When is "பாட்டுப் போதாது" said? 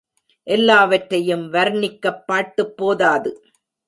2.25-3.31